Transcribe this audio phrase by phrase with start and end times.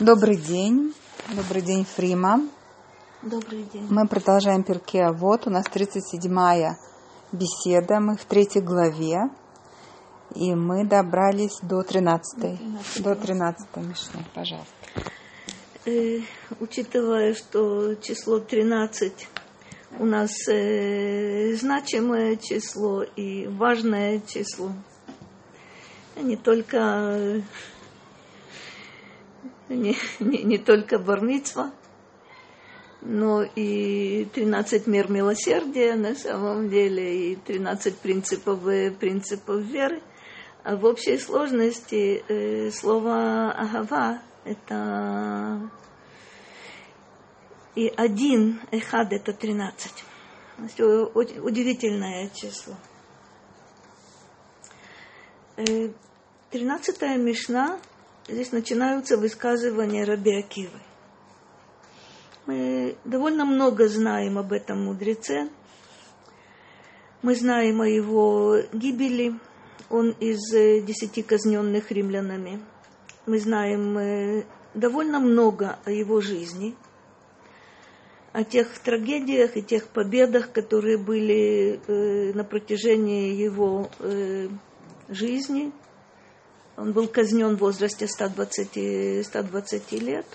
[0.00, 0.94] Добрый день.
[1.34, 2.48] Добрый день, Фрима.
[3.20, 3.84] Добрый день.
[3.90, 5.02] Мы продолжаем перке.
[5.02, 6.76] А вот у нас 37-я
[7.32, 7.98] беседа.
[7.98, 9.28] Мы в третьей главе.
[10.36, 14.72] И мы добрались до 13 До 13 Мишны, пожалуйста.
[15.84, 16.20] Э,
[16.60, 19.28] учитывая, что число 13
[19.98, 24.70] у нас э, значимое число и важное число,
[26.14, 27.42] не только
[29.68, 31.72] не, не, не только бармицва,
[33.00, 40.02] но и 13 мер милосердия на самом деле, и 13 принципов, э, принципов веры.
[40.64, 45.70] А в общей сложности э, слово «агава»– это
[47.78, 50.04] и один эхад– это 13.
[51.14, 52.74] Очень удивительное число.
[55.56, 55.90] Э,
[56.50, 57.78] тринадцатая мишна
[58.28, 60.78] здесь начинаются высказывания Раби Акивы.
[62.46, 65.48] Мы довольно много знаем об этом мудреце.
[67.22, 69.34] Мы знаем о его гибели.
[69.90, 72.60] Он из э, десяти казненных римлянами.
[73.26, 74.44] Мы знаем э,
[74.74, 76.74] довольно много о его жизни,
[78.32, 83.88] о тех трагедиях и тех победах, которые были э, на протяжении его
[85.08, 85.72] жизни–
[86.78, 90.26] он был казнен в возрасте 120, 120 лет.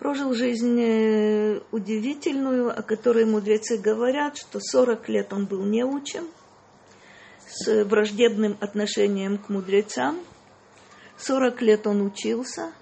[0.00, 6.24] Прожил жизнь э, удивительную, о которой мудрецы говорят, что 40 лет он был неучим,
[7.48, 10.18] с враждебным отношением к мудрецам.
[11.18, 12.72] 40 лет он учился.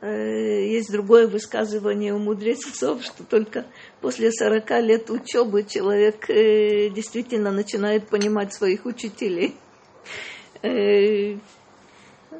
[0.00, 3.66] Э, есть другое высказывание у мудрецов, что только
[4.00, 9.56] после 40 лет учебы человек э, действительно начинает понимать своих учителей.
[10.62, 11.36] Э,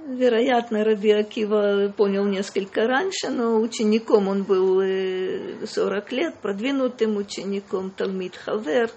[0.06, 4.80] вероятно, Раби Акива понял несколько раньше, но учеником он был
[5.66, 8.90] 40 э, лет, продвинутым учеником Талмит Хавер.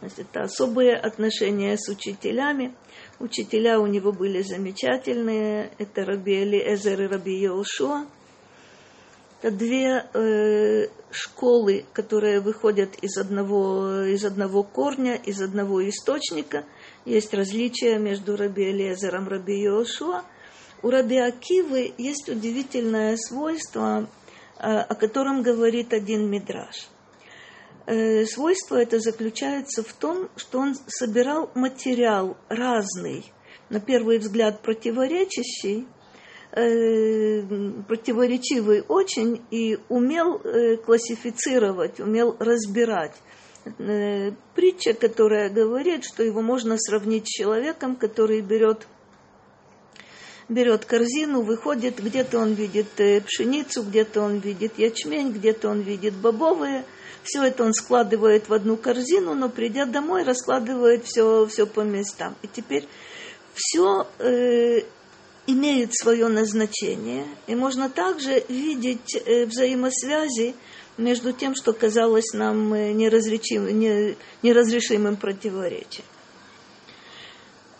[0.00, 2.74] Это особые отношения с учителями.
[3.18, 5.72] Учителя у него были замечательные.
[5.78, 8.06] Это Раби Элиэзер и Раби Йошуа.
[9.40, 16.64] Это две э, школы, которые выходят из одного, из одного корня, из одного источника–
[17.04, 20.24] есть различия между Раби Элезером и Раби Йошуа.
[20.82, 24.08] У Раби Акивы есть удивительное свойство,
[24.58, 26.88] э, о котором говорит один мидраж.
[27.86, 33.24] Э, свойство это заключается в том, что он собирал материал разный,
[33.70, 35.86] на первый взгляд противоречащий,
[36.52, 37.42] э,
[37.88, 40.40] противоречивый очень и умел
[40.84, 43.14] классифицировать, умел разбирать
[44.54, 48.86] притча, которая говорит, что его можно сравнить с человеком, который берет,
[50.48, 56.14] берет корзину, выходит, где-то он видит э, пшеницу, где-то он видит ячмень, где-то он видит
[56.14, 56.84] бобовые.
[57.22, 62.34] Все это он складывает в одну корзину, но придя домой, раскладывает все, все по местам.
[62.42, 62.88] И теперь
[63.54, 64.82] все э,
[65.46, 67.26] имеет свое назначение.
[67.46, 70.54] И можно также видеть э, взаимосвязи
[70.98, 76.04] между тем, что казалось нам э, неразрешимым противоречием.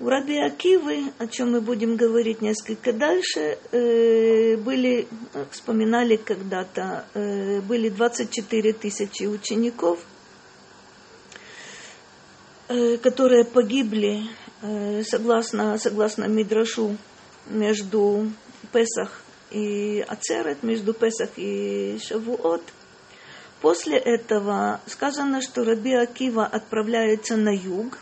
[0.01, 5.09] У Раби Акивы, о чем мы будем говорить несколько дальше, э, были,
[5.51, 9.99] вспоминали когда-то, э, были 24 тысячи учеников,
[13.03, 14.25] которые погибли,
[15.03, 16.99] согласно, согласно Мидрашу,
[17.47, 18.31] между
[18.75, 22.61] Песах и Ацерет, между Песах и Шавуот–
[23.60, 27.98] После этого сказано, что Раби Акива отправляется на юг.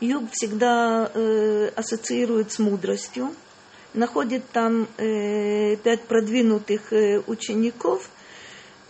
[0.00, 3.34] Юг всегда э, ассоциирует с мудростью.
[3.92, 8.08] Находит там э, пять продвинутых э, учеников.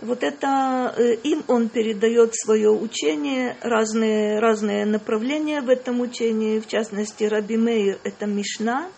[0.00, 6.60] Вот это э, им он передает свое учение, разные, разные направления в этом учении.
[6.60, 8.88] В частности, Раби Мейр– это Мишна.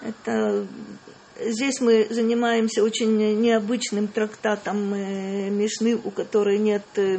[0.00, 0.66] Это
[1.44, 7.18] Здесь мы занимаемся очень необычным трактатом э, Мишны, у которой нет э,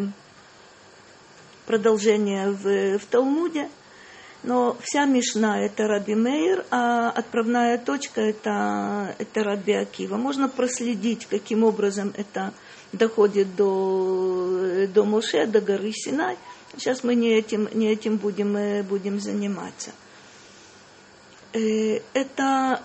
[1.65, 3.69] продолжения в, в Талмуде.
[4.43, 10.17] Но вся Мишна– это Раби Мейр, а отправная точка– это, это Раби Акива.
[10.17, 12.53] Можно проследить, каким образом это
[12.91, 16.37] доходит до, до Моше, до горы Синай.
[16.77, 19.91] Сейчас мы не этим, не этим будем, э, будем заниматься.
[21.53, 22.81] Это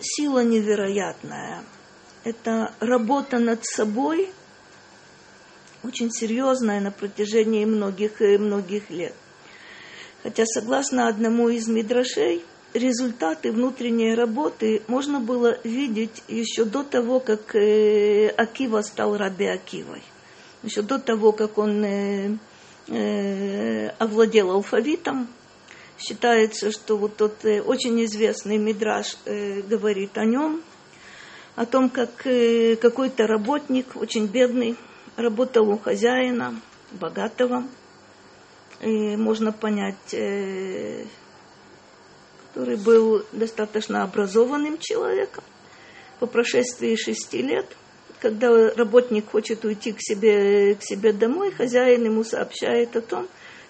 [0.00, 1.62] сила невероятная.
[2.24, 4.30] Это работа над собой,
[5.82, 9.14] очень серьезная на протяжении многих и многих лет.
[10.22, 17.54] Хотя, согласно одному из мидрашей, результаты внутренней работы можно было видеть еще до того, как
[17.54, 20.02] э, Акива стал Раби Акивой.
[20.62, 22.36] Еще до того, как он э,
[22.88, 25.28] э, овладел алфавитом.
[25.98, 30.62] Считается, что вот тот э, очень известный Мидраш э, говорит о нем,
[31.56, 34.76] о том, как э, какой-то работник, очень бедный,
[35.16, 36.54] работал у хозяина,
[36.92, 37.64] богатого.
[38.80, 39.96] И можно понять,
[42.52, 45.42] который был достаточно образованным человеком.
[46.20, 47.66] По прошествии шести лет,
[48.20, 53.26] когда работник хочет уйти к себе, к себе домой, хозяин ему сообщает о том,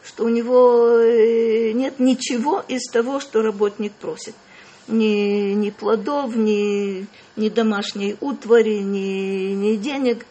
[0.09, 4.35] что у него э, нет ничего из того, что работник просит.
[4.89, 7.07] Ни, ни плодов, ни,
[7.37, 10.25] ни домашней утвари, ни, ни денег.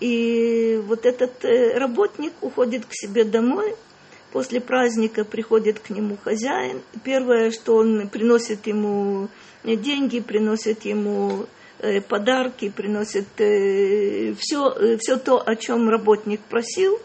[0.00, 3.76] И вот этот э, работник уходит к себе домой–
[4.32, 6.82] После праздника приходит к нему хозяин.
[7.02, 9.28] Первое, что он приносит ему
[9.64, 11.46] деньги, приносит ему
[11.80, 17.00] э, подарки, приносит все, все то, о чем работник просил,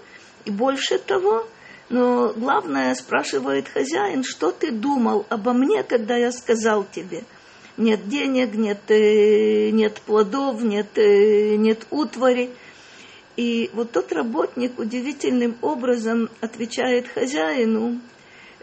[0.45, 1.47] и больше того.
[1.89, 7.23] Но главное, спрашивает хозяин, что ты думал обо мне, когда я сказал тебе,
[7.77, 12.49] нет денег, нет, нет плодов, нет, нет утвари.
[13.37, 17.99] И вот тот работник удивительным образом отвечает хозяину,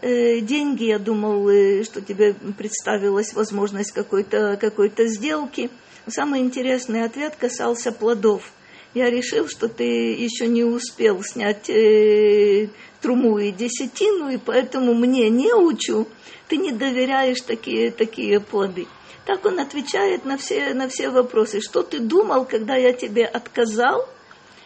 [0.01, 5.69] э, деньги, я думал, э, что тебе представилась возможность какой-то какой сделки.
[6.07, 8.51] Самый интересный ответ касался плодов.
[8.95, 12.69] Я решил, что ты еще не успел снять э,
[13.03, 16.07] труму и десятину, и поэтому мне не учу,
[16.47, 18.87] ты не доверяешь такие, такие плоды.
[19.25, 21.61] Так он отвечает на все, на все вопросы.
[21.61, 24.09] Что ты думал, когда я тебе отказал–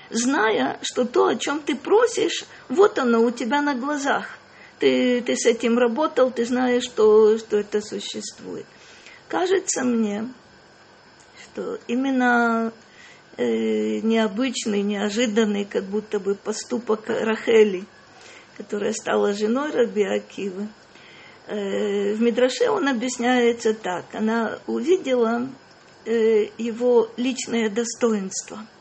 [0.09, 4.37] зная, что то, о чем ты просишь, вот оно у тебя на глазах.
[4.79, 8.65] Ты, ты с этим работал, ты знаешь, что, что это существует.
[9.27, 10.29] Кажется мне,
[11.43, 12.71] что именно
[13.37, 17.85] э, необычный, неожиданный, как будто бы поступок Рахели,
[18.57, 20.67] которая стала женой Раби Акивы,
[21.47, 24.05] э, в Мидраше он объясняется так.
[24.13, 25.47] Она увидела
[26.05, 28.65] э, его личное достоинство–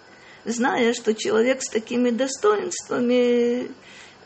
[0.46, 3.70] зная, что человек с такими достоинствами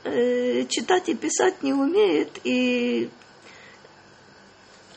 [0.04, 3.08] э, читать и писать не умеет, и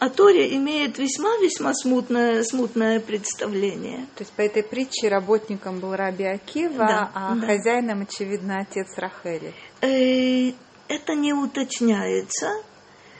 [0.03, 3.99] о Торе имеет весьма-весьма смутное, смутное представление.
[4.15, 7.47] То есть по этой притче работником был Раби Акива, да, а да.
[7.47, 9.53] хозяином, очевидно, отец Рахели.
[9.79, 10.51] Э,
[10.89, 12.51] это не уточняется.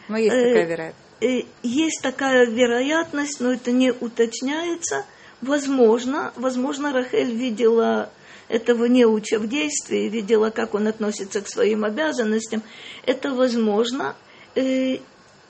[0.09, 0.97] Но есть э, такая вероятность.
[1.21, 5.05] Э, есть такая вероятность, но это не уточняется.
[5.41, 8.09] Возможно, возможно, Рахель видела
[8.49, 12.61] этого неуча в действии, видела, как он относится к своим обязанностям.
[13.05, 14.17] Это возможно.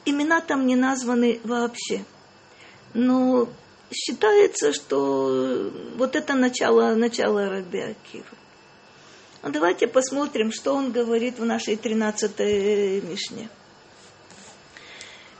[0.05, 2.03] Э, имена там не названы вообще.
[2.94, 3.50] Но
[3.91, 8.25] считается, что вот это начало, начало Раби Акива.
[9.44, 13.50] Ну, давайте посмотрим, что он говорит в нашей 13-й Мишне.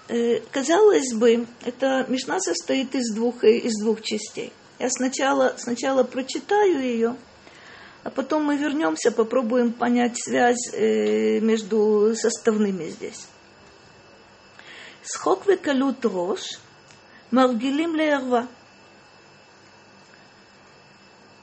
[0.10, 4.52] Э, казалось бы, эта Мишна состоит из двух, э, из двух частей.
[4.80, 7.16] Я сначала, сначала прочитаю ее,
[8.04, 13.28] а потом мы вернемся, попробуем понять связь э, между составными здесь.
[15.04, 16.42] Схок векалют рош,
[17.30, 18.48] маргилим леерва.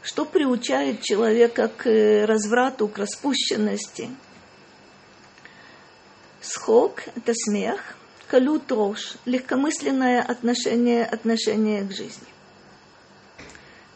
[0.02, 4.10] Что приучает человека к разврату, к распущенности?
[6.40, 7.96] Схок– это смех–
[8.30, 12.28] калют рош, легкомысленное отношение, отношение к жизни.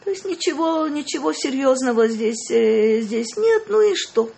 [0.03, 4.29] То есть ничего, ничего серьезного здесь, э, здесь нет, ну и что?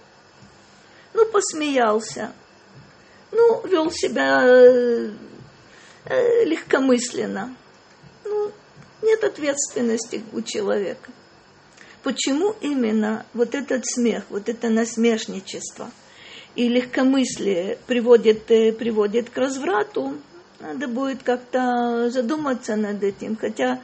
[1.13, 2.31] Ну, посмеялся,
[3.31, 5.11] ну, вел себя э,
[6.05, 7.55] э, легкомысленно.
[8.25, 8.51] Ну,
[9.01, 11.11] нет ответственности у человека.
[12.03, 15.91] Почему именно вот этот смех, вот это насмешничество–
[16.57, 20.15] и легкомыслие приводит, э, приводит к разврату,
[20.59, 23.79] надо будет как-то задуматься над этим, хотя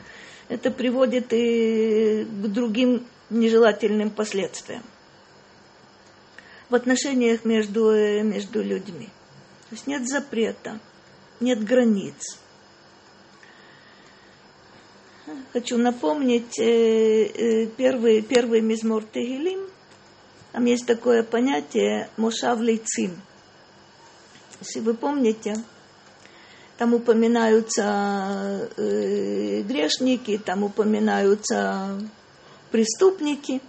[0.50, 4.82] это приводит и к другим нежелательным последствиям
[6.70, 7.92] в отношениях между,
[8.24, 9.10] между людьми.
[9.74, 10.80] То есть нет запрета,
[11.40, 12.38] нет границ.
[15.52, 19.68] Хочу напомнить э, первый, первый мизмор Тегилим,
[20.52, 23.20] там есть такое понятие Мошав Лейцин.
[24.62, 25.56] Если вы помните,
[26.78, 32.00] там упоминаются э, грешники, там упоминаются
[32.70, 33.60] преступники.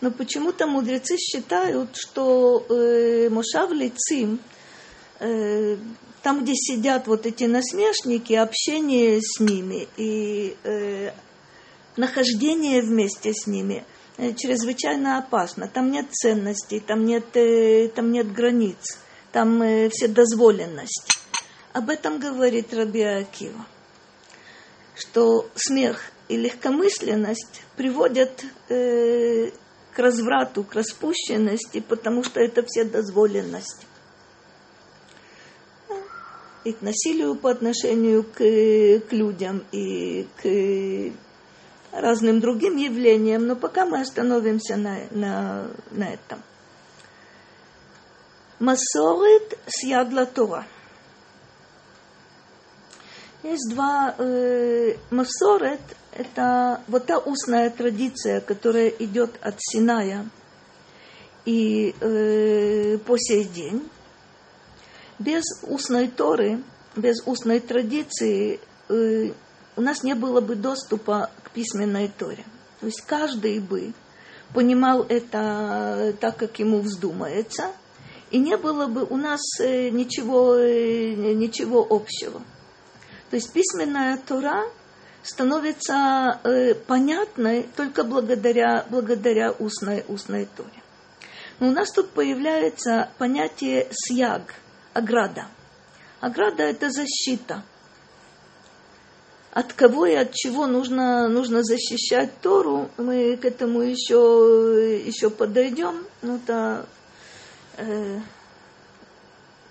[0.00, 3.70] Но почему-то мудрецы считают, что э, Мошав
[5.22, 5.76] э,
[6.22, 11.12] там, где сидят вот эти насмешники, общение с ними и э,
[11.96, 13.84] нахождение вместе с ними
[14.18, 15.68] э, чрезвычайно опасно.
[15.68, 18.98] Там нет ценностей, там нет, э, там нет границ,
[19.32, 21.08] там э, вседозволенность.
[21.72, 23.66] Об этом говорит Раби Акива,
[24.94, 29.50] что смех и легкомысленность приводят э,
[29.92, 33.86] к разврату, к распущенности, потому что это вседозволенность
[36.64, 41.12] и к насилию по отношению к, к людям, и к
[41.92, 46.42] разным другим явлениям, но пока мы остановимся на, на, на этом.
[48.58, 50.66] Масорет с ядла Тора.
[53.42, 55.80] Есть два э, масорет,
[56.12, 60.26] это вот та устная традиция, которая идет от Синая
[61.44, 63.90] и э, по сей день
[65.18, 66.62] без устной Торы,
[66.96, 69.30] без устной традиции э,
[69.76, 72.44] у нас не было бы доступа к письменной Торе.
[72.80, 73.92] То есть каждый бы
[74.52, 77.72] понимал это так, как ему вздумается,
[78.30, 82.42] и не было бы у нас э, ничего, э, ничего общего.
[83.30, 84.64] То есть письменная Тора
[85.22, 86.40] становится
[86.88, 90.82] понятной только благодаря, благодаря устной, устной Торе.
[91.60, 94.54] Но у нас тут появляется понятие «сьяг»,
[94.94, 95.46] ограда.
[96.20, 97.62] Ограда– это защита.
[99.52, 106.06] От кого и от чего нужно, нужно защищать Тору, мы к этому еще, еще подойдем.
[106.22, 106.86] Ну, то,
[107.76, 108.20] э,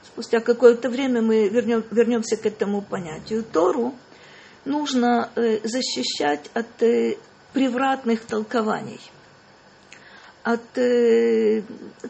[0.04, 3.44] спустя какое-то время мы вернем, вернемся к этому понятию.
[3.44, 3.96] Тору
[4.66, 7.18] нужно э, защищать от э,
[7.54, 9.02] превратных толкований–
[10.44, 11.64] от, э,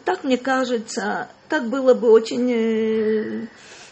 [0.04, 3.48] так мне кажется, так было бы очень, э,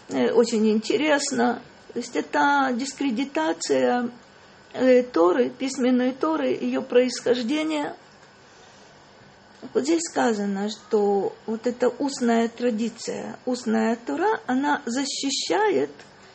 [0.08, 1.62] э, очень интересно.
[1.92, 4.10] То есть это дискредитация
[4.72, 7.94] э, Торы, письменной Торы, ее происхождение.
[9.74, 15.90] Вот здесь сказано, что вот эта устная традиция, устная Тора, она защищает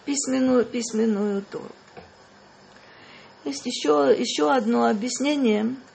[0.06, 1.72] письменную, письменную Тору.
[3.46, 5.76] Есть еще, еще одно объяснение–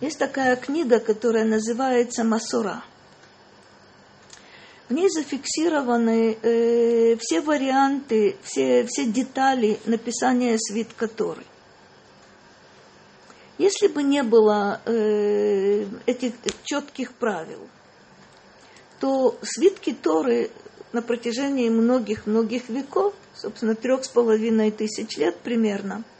[0.00, 2.82] есть такая книга, которая называется «Масура».
[4.88, 11.44] В ней зафиксированы э, все варианты, все, все детали написания свитка Торы.
[13.56, 16.32] Если бы не было э, этих
[16.64, 17.68] четких правил,
[18.98, 20.50] то свитки Торы
[20.92, 26.02] на протяжении многих-многих веков, собственно, трех с половиной тысяч лет примерно–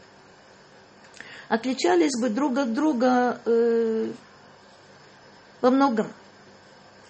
[1.51, 4.09] отличались бы друг от друга э,
[5.59, 6.07] во многом.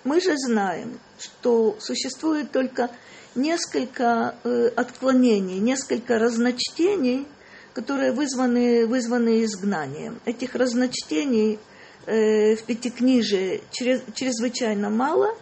[0.04, 2.90] Мы же знаем, что существует только
[3.36, 7.28] несколько э, отклонений, несколько разночтений,
[7.74, 10.20] которые вызваны, вызваны изгнанием.
[10.26, 11.60] Этих разночтений
[12.08, 15.38] э, в Пятикнижии чрез, чрезвычайно мало.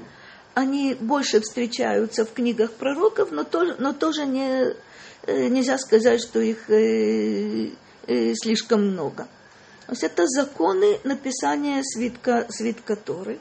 [0.55, 4.73] Они больше встречаются в книгах пророков, но тоже, но тоже не,
[5.25, 7.69] э, нельзя сказать, что их э,
[8.09, 9.27] э, слишком много.
[9.85, 13.39] То есть это законы написания свитка, свитка Торы.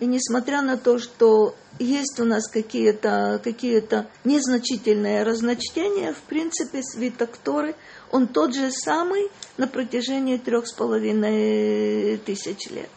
[0.00, 3.84] И несмотря на то, что есть у нас какие-то какие
[4.24, 7.74] незначительные разночтения, в принципе, свиток Торы,
[8.10, 12.90] он тот же самый на протяжении трех с половиной тысяч лет.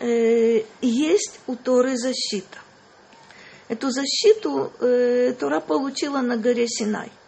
[0.00, 2.58] Э, есть у Торы защита.
[3.68, 7.10] Эту защиту э, Тора получила на горе Синай–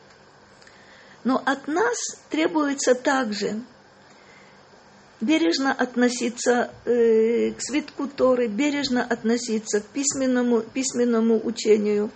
[1.28, 1.99] но от нас
[2.30, 3.61] требуется также
[5.20, 12.11] бережно относиться э, к свитку Торы, бережно относиться к письменному, письменному учению.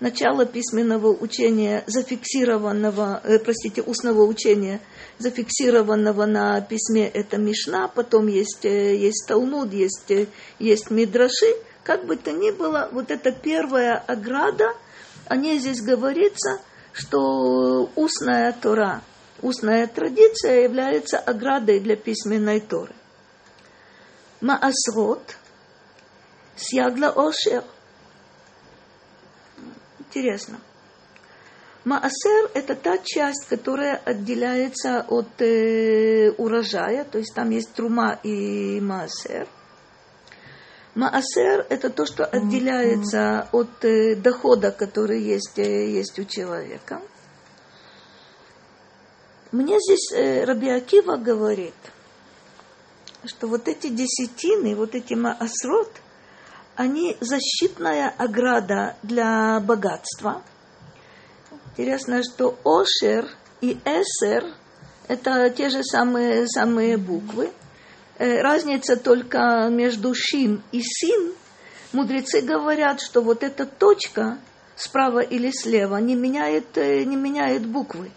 [0.00, 4.80] Начало письменного учения, зафиксированного, э, простите, устного учения,
[5.18, 10.26] зафиксированного на письме, это Мишна, потом есть, э, есть Талмуд, есть, э,
[10.58, 11.54] есть Мидраши.
[11.82, 14.72] Как бы то ни было, вот эта первая ограда,
[15.26, 16.62] о ней здесь говорится–
[16.94, 19.02] что устная Тора,
[19.42, 22.94] устная традиция является оградой для письменной Торы.
[24.40, 25.36] Маасрот,
[26.56, 27.64] сьягла ошер.
[29.98, 30.60] Интересно.
[31.84, 38.80] Маасер– это та часть, которая отделяется от э, урожая, то есть там есть трума и
[38.80, 39.48] маасер–
[40.94, 47.02] Маасер– это то, что отделяется от э, дохода, который есть, э, есть у человека.
[49.50, 51.74] Мне здесь э, Раби Акива говорит,
[53.24, 55.90] что вот эти десятины, вот эти маасрот,
[56.76, 60.42] они защитная ограда для богатства.
[61.72, 63.28] Интересно, что Ошер
[63.60, 64.44] и Эсер–
[65.08, 67.50] это те же самые, самые буквы.
[68.16, 71.32] Э, разница только между Шин и Син.
[71.92, 74.38] Мудрецы говорят, что вот эта точка
[74.76, 78.10] справа или слева не меняет, э, не меняет буквы.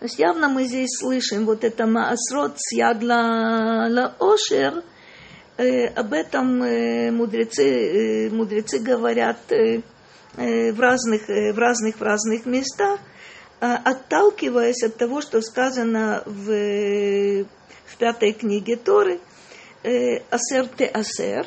[0.00, 4.82] То есть явно мы здесь слышим вот это маасрот сьядла ла ошер,
[5.56, 6.58] э, об этом
[7.16, 9.38] мудрецы, мудрецы говорят
[10.36, 13.00] в, разных, в разных в разных местах,
[13.60, 17.44] э, отталкиваясь от того, что сказано в,
[17.88, 19.20] в пятой книге Торы,
[19.82, 21.46] э, асер те асер,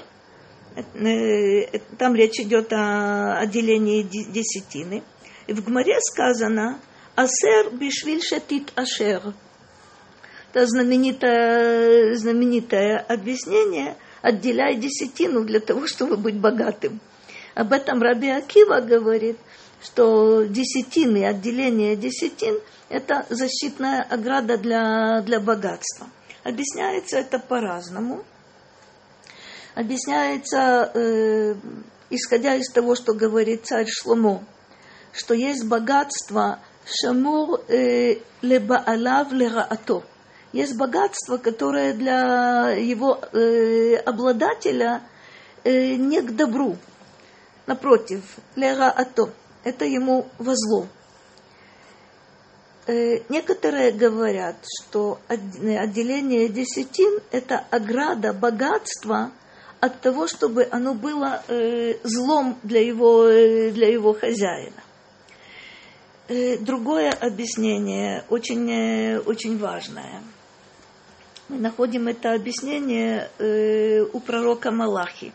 [0.76, 5.04] э, там речь идет о, о делении десятины.
[5.48, 6.80] И в Гмаре сказано,
[7.16, 9.34] Асер бишвиль шатит ашер.
[10.54, 17.00] Это знаменитое, знаменитое объяснение «отделяй десятину для того, чтобы быть богатым».
[17.54, 19.38] Об этом Раби Акива говорит,
[19.84, 26.08] что десятины, отделение десятин– это защитная ограда для, для богатства.
[26.44, 28.24] Объясняется это по-разному.
[29.76, 31.56] Объясняется, э,
[32.10, 34.44] исходя из того, что говорит царь Шломо,
[35.14, 40.04] что есть богатство– шамур э, лебаалав лераато.
[40.54, 45.02] Есть богатство, которое для его э, обладателя
[45.64, 46.78] э, не к добру.
[47.68, 48.24] Напротив,
[48.56, 49.30] лераато.
[49.64, 50.88] Это ему во зло.
[52.88, 59.32] Э, некоторые говорят, что отделение десятин– это ограда богатства
[59.80, 64.82] от того, чтобы оно было э, злом для его, э, для его хозяина.
[66.28, 70.24] Э, другое объяснение, очень, э, очень важное.
[71.50, 75.34] Мы находим это объяснение э, у пророка Малахи.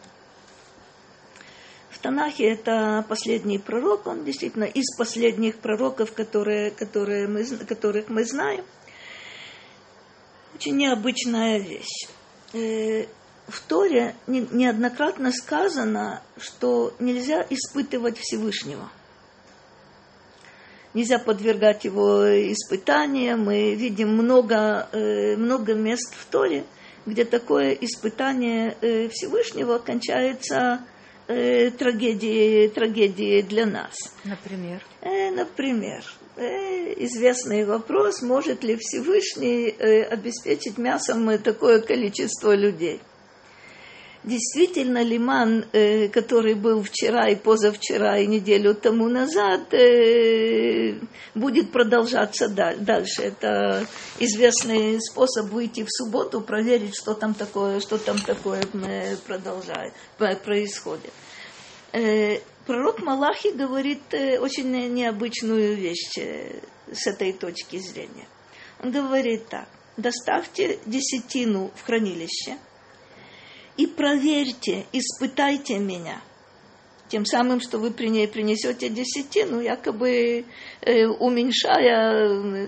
[1.96, 8.22] В Танахе это последний пророк, он действительно из последних пророков, которые, которые мы, которых мы
[8.26, 8.66] знаем.
[10.54, 12.06] Очень необычная вещь.
[12.52, 18.90] В Торе неоднократно сказано, что нельзя испытывать Всевышнего–
[20.92, 23.44] нельзя подвергать его испытаниям.
[23.44, 26.64] Мы видим много, э, много мест в Торе,
[27.04, 30.80] где такое испытание э, Всевышнего кончается
[31.28, 33.94] э, трагедией, трагедией для нас.
[34.24, 34.82] Например?
[35.02, 36.04] Например,
[36.36, 43.00] известный вопрос, может ли Всевышний обеспечить мясом такое количество людей–
[44.26, 50.98] действительно лиман, э, который был вчера и позавчера и неделю тому назад, э,
[51.34, 53.22] будет продолжаться дальше.
[53.22, 53.86] Это
[54.18, 61.12] известный способ выйти в субботу, проверить, что там такое, что там такое э, продолжает, происходит.
[62.66, 66.18] Пророк Малахи говорит очень необычную вещь
[66.92, 68.26] с этой точки зрения.
[68.82, 72.58] Он говорит так, доставьте десятину в хранилище–
[73.77, 76.21] и проверьте, испытайте меня.
[77.09, 80.45] Тем самым, что вы принесете десятину, якобы
[80.81, 82.67] э, уменьшая э,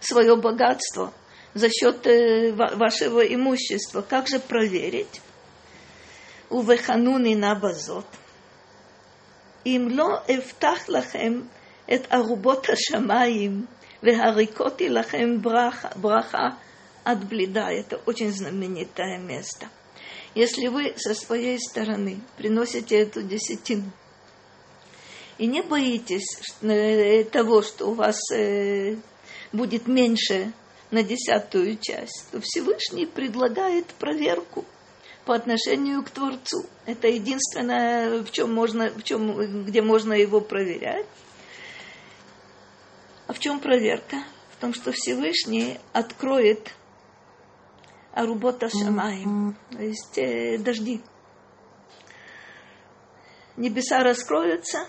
[0.00, 1.12] свое богатство
[1.54, 4.02] за счет э, вашего имущества.
[4.02, 5.20] Как же проверить?
[6.52, 8.16] ובחנוני נא בזאת,
[9.66, 11.40] אם לא אפתח לכם
[11.94, 13.66] את ארובות השמיים
[14.02, 16.48] והריקותי לכם ברכה, ברכה
[17.04, 17.70] от бледа.
[17.70, 19.66] Это очень знаменитое место.
[20.37, 23.91] Если вы со своей стороны приносите эту десятину
[25.39, 28.97] и не боитесь э, того, что у вас э,
[29.51, 30.53] будет меньше
[30.91, 34.63] на десятую часть, то Всевышний предлагает проверку
[35.25, 36.67] по отношению к Творцу.
[36.85, 41.07] Это единственное, в чем можно, в чем, где можно его проверять.
[43.25, 44.17] А в чем проверка?
[44.55, 46.75] В том, что Всевышний откроет
[48.17, 51.01] Арубот Шамаем, то есть э, дожди.
[53.57, 54.87] Небеса раскроются,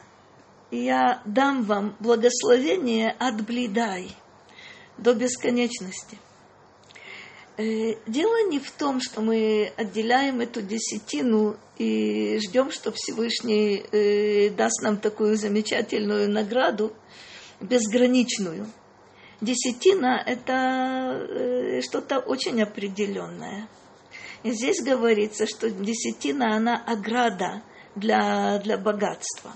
[0.71, 4.17] и я дам вам благословение от блидай
[4.97, 6.19] до бесконечности.
[7.59, 14.49] Э, дело не в том, что мы отделяем эту десятину и ждем, что Всевышний э,
[14.49, 16.95] даст нам такую замечательную награду,
[17.61, 18.67] безграничную–
[19.41, 23.69] Десятина– это э, что-то очень определенное.
[24.43, 27.63] И здесь говорится, что десятина, она ограда
[27.95, 29.53] для, для богатства.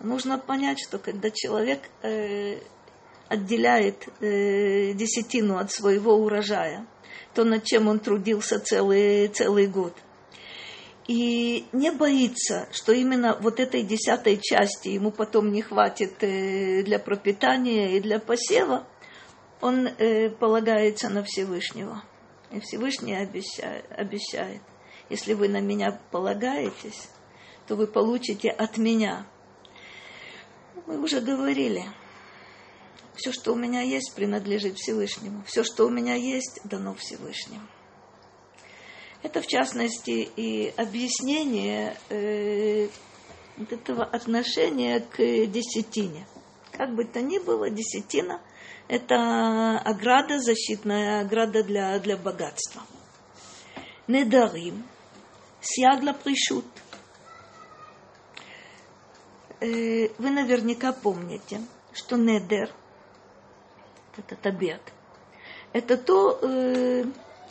[0.00, 2.58] Нужно понять, что когда человек э,
[3.28, 6.84] отделяет э, десятину от своего урожая,
[7.34, 9.94] то над чем он трудился целый, целый год,
[11.06, 17.90] и не боится, что именно вот этой десятой части ему потом не хватит для пропитания
[17.90, 18.86] и для посева,
[19.64, 22.04] он э, полагается на Всевышнего.
[22.50, 24.60] И Всевышний обещает, обещает,
[25.08, 27.08] если вы на меня полагаетесь,
[27.66, 29.26] то вы получите от меня.
[30.86, 31.82] Мы уже говорили,
[33.14, 35.42] все, что у меня есть, принадлежит Всевышнему.
[35.46, 37.66] Все, что у меня есть, дано Всевышнему.
[39.22, 42.88] Это, в частности, и объяснение э,
[43.70, 46.26] этого отношения к десятине.
[46.70, 48.42] Как бы то ни было, десятина–
[48.88, 52.82] это ограда, защитная ограда для, для богатства.
[54.06, 54.84] Недарим,
[55.60, 56.66] сягла пришут.
[59.60, 62.70] Э, вы наверняка помните, что недер,
[64.16, 64.82] этот обед,
[65.72, 67.04] это то, э,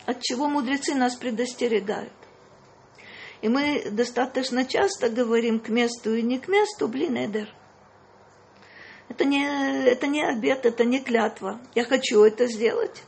[0.06, 2.12] от чего мудрецы нас предостерегают.
[3.42, 7.52] И мы достаточно часто говорим к месту и не к месту, блин, Эдер.
[9.14, 9.46] Это не,
[9.86, 11.60] это не обед, это не клятва.
[11.76, 13.04] Я хочу это сделать.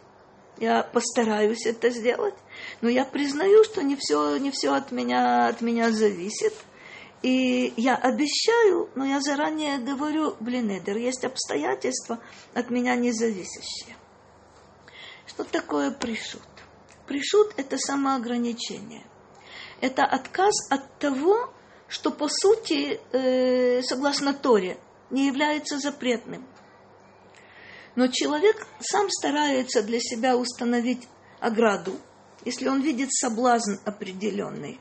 [0.57, 2.35] Я постараюсь это сделать.
[2.81, 6.55] Но я признаю, что не все, не все от, меня, от меня зависит.
[7.23, 12.21] И я обещаю, но я заранее говорю, блин, Эдер, есть обстоятельства
[12.55, 13.97] от меня не зависящие.
[15.27, 16.43] Что такое пришут?
[17.09, 19.05] Пришут– это самоограничение.
[19.81, 21.53] Это отказ от того,
[21.89, 24.79] что по сути, э, согласно Торе,
[25.11, 26.47] не является запретным.
[27.95, 31.09] Но человек сам старается для себя установить
[31.41, 31.93] ограду,
[32.45, 34.79] если он видит соблазн определенный.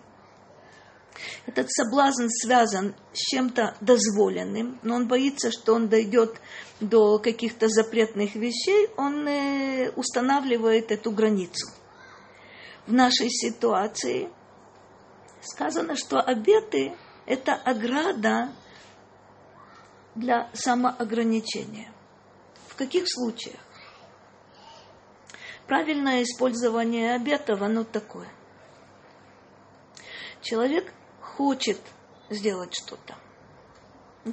[1.46, 6.42] Этот соблазн связан с чем-то дозволенным, но он боится, что он дойдет
[6.82, 11.68] до каких-то запретных вещей, он э, устанавливает эту границу–
[12.88, 14.30] в нашей ситуации
[15.42, 16.94] сказано, что обеты–
[17.26, 18.52] это ограда
[20.15, 21.91] для самоограничения.
[22.67, 23.60] В каких случаях?
[25.67, 28.28] Правильное использование обетов, оно такое.
[30.41, 31.80] Человек хочет
[32.30, 33.15] сделать что-то.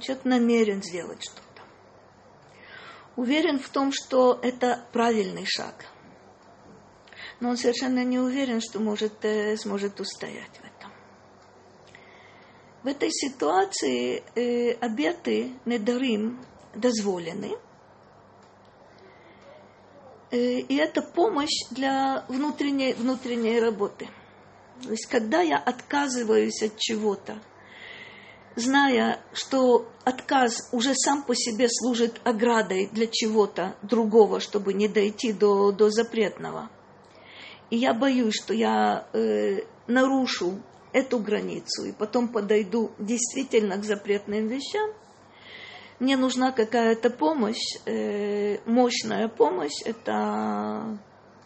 [0.01, 1.63] Человек намерен сделать что-то.
[3.17, 5.87] Уверен в том, что это правильный шаг–
[7.43, 10.72] но он совершенно не уверен, что может, э, сможет устоять в этом.
[12.83, 17.57] В этой ситуации э, обеты недарим дозволены,
[20.31, 24.09] э, и это помощь для внутренней, внутренней работы.
[24.83, 27.39] То есть, когда я отказываюсь от чего-то,
[28.57, 35.33] зная, что отказ уже сам по себе служит оградой для чего-то другого, чтобы не дойти
[35.33, 36.69] до, до запретного–
[37.73, 40.61] и я боюсь, что я э, нарушу
[40.93, 44.91] эту границу и потом подойду действительно к запретным вещам,
[45.99, 50.99] мне нужна какая-то помощь, э, мощная помощь, это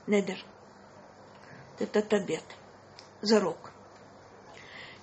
[0.06, 0.38] недер,
[1.78, 2.44] это табет,
[3.20, 3.72] зарок.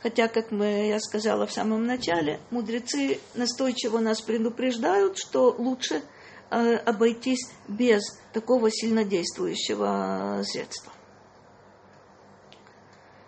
[0.01, 6.01] Хотя, как мы, я сказала в самом начале, мудрецы настойчиво нас предупреждают, что лучше
[6.49, 8.01] э, обойтись без
[8.33, 10.92] такого сильнодействующего средства.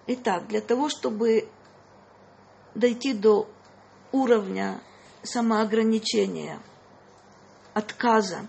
[0.07, 1.49] Итак, для того, чтобы
[2.75, 3.49] дойти до
[4.11, 4.79] уровня
[5.23, 6.59] самоограничения,
[7.73, 8.47] отказа,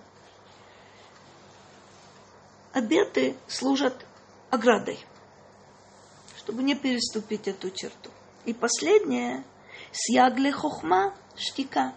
[2.73, 4.05] обеты служат
[4.51, 4.99] оградой,
[6.37, 8.11] чтобы не переступить эту черту.
[8.45, 9.43] И последнее,
[9.93, 11.95] сягле хохма штика.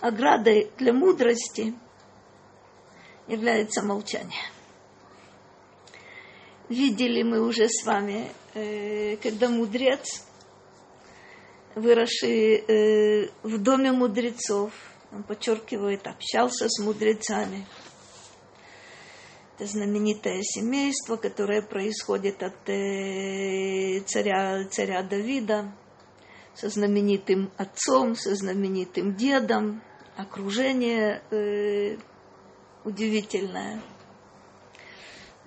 [0.00, 1.74] Оградой для мудрости
[3.28, 4.50] является молчание
[6.70, 10.24] видели мы уже с вами, э, когда мудрец,
[11.74, 14.72] выросший э, в доме мудрецов,
[15.12, 17.66] он подчеркивает, общался с мудрецами.
[19.58, 25.74] Это знаменитое семейство, которое происходит от э, царя, царя Давида,
[26.54, 29.82] со знаменитым отцом, со знаменитым дедом,
[30.16, 31.22] окружение
[32.84, 33.82] удивительное–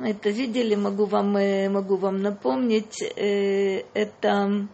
[0.04, 3.02] мы это видели, могу вам, э, могу вам напомнить.
[3.02, 4.68] Э, это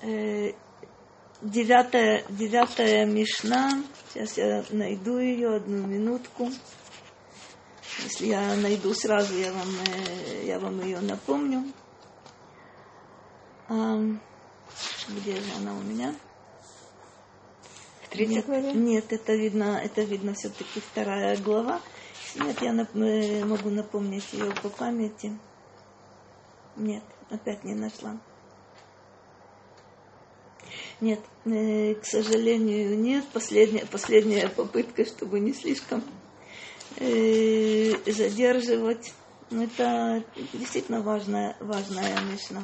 [0.00, 0.52] э,
[1.42, 3.82] девятая, девятая Мишна.
[4.14, 6.50] Сейчас я найду ее, одну минутку.
[8.02, 9.68] Если я найду сразу, я вам,
[10.44, 11.64] я вам ее напомню.
[13.68, 16.14] Где же она у меня?
[18.04, 18.72] В третьей главе?
[18.72, 21.82] Нет, это видно, это видно все-таки вторая глава.
[22.34, 25.38] Нет, я нап- могу напомнить ее по памяти.
[26.76, 28.16] Нет, Опять не нашла.
[31.00, 33.24] Нет, э, к сожалению, нет.
[33.32, 36.02] Последняя, последняя попытка, чтобы не слишком
[36.96, 39.12] э, задерживать.
[39.50, 42.62] Это действительно важная, важная мишна.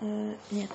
[0.00, 0.70] Э, нет.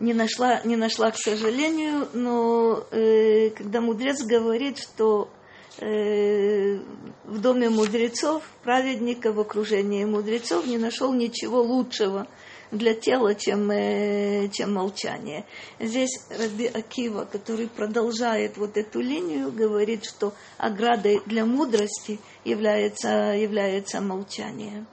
[0.00, 5.30] Не нашла, не нашла, к сожалению, но э, когда мудрец говорит, что
[5.78, 6.78] э,
[7.24, 12.26] в доме мудрецов, праведника в окружении мудрецов не нашел ничего лучшего
[12.72, 15.44] для тела, чем, э, чем молчание.
[15.78, 24.00] Здесь Раби Акива, который продолжает вот эту линию, говорит, что оградой для мудрости является, является
[24.00, 24.86] молчание.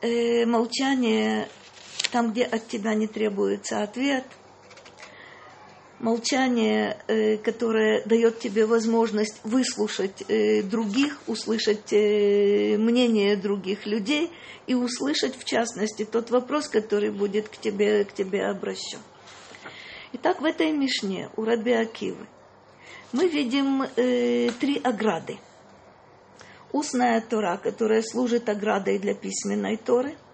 [0.00, 1.48] Э, молчание
[2.10, 4.24] там, где от тебя не требуется ответ,
[6.00, 14.30] молчание, э, которое дает тебе возможность выслушать э, других, услышать э, мнение других людей
[14.66, 19.00] и услышать, в частности, тот вопрос, который будет к тебе, к тебе обращен.
[20.14, 22.26] Итак, в этой Мишне у Раби Акивы
[23.12, 25.38] мы видим три ограды.
[26.72, 30.16] Устная Тора, которая служит оградой для письменной Торы–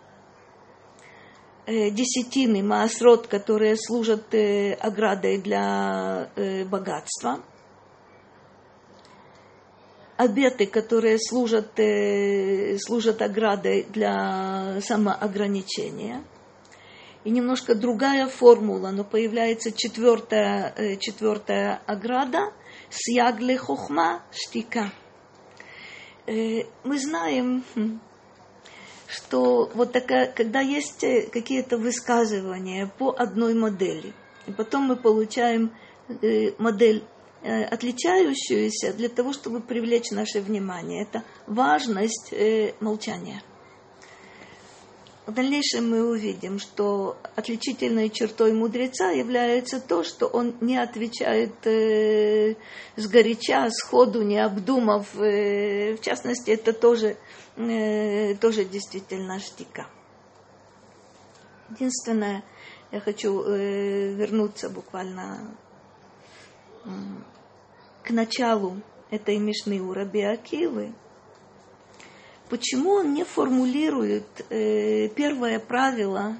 [1.66, 7.42] десятины, маасрот, которые служат э, оградой для э, богатства,
[10.16, 11.72] обеты, которые служат,
[12.80, 16.24] служат оградой для самоограничения.
[17.24, 22.52] И немножко другая формула, но появляется четвертая, четвертая ограда–
[22.90, 24.92] сягле хохма штика.
[26.26, 28.00] Мы знаем, хм,
[29.08, 34.12] что вот такая, когда есть э, какие-то высказывания по одной модели,
[34.46, 35.72] и потом мы получаем
[36.08, 37.04] э, модель
[37.42, 41.02] э, отличающуюся для того, чтобы привлечь наше внимание.
[41.02, 42.32] Это важность
[42.80, 43.42] молчания.
[45.26, 52.54] В дальнейшем мы увидим, что отличительной чертой мудреца является то, что он не отвечает э,
[52.94, 55.16] сгоряча, сходу, не обдумав.
[55.16, 57.16] Э, в частности, это тоже
[57.56, 59.88] э, тоже действительно штика.
[61.70, 62.44] Единственное,
[62.92, 65.56] я хочу э, вернуться буквально
[66.84, 66.88] э,
[68.04, 68.76] к началу
[69.10, 70.92] этой Мишны у Раби Акивы.
[72.48, 76.38] Почему он не формулирует э, первое правило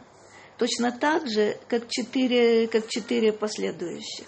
[0.57, 4.27] точно так же, как четыре, как четыре последующих?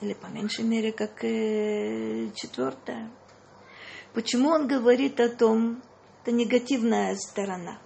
[0.00, 3.10] Или по меньшей мере, как э, четвертое?
[4.14, 5.82] Почему он говорит о том,
[6.22, 7.78] это негативная сторона,